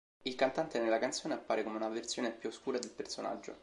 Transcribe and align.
Il 0.23 0.33
cantante 0.33 0.79
nella 0.79 0.97
canzone 0.97 1.35
appare 1.35 1.63
come 1.63 1.77
una 1.77 1.87
versione 1.89 2.31
più 2.31 2.49
oscura 2.49 2.79
del 2.79 2.89
personaggio. 2.89 3.59